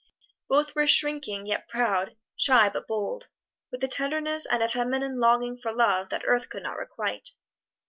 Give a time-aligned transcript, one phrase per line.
[0.49, 3.27] Both were shrinking yet proud, shy but bold,
[3.71, 7.29] with a tenderness and a feminine longing for love that earth could not requite.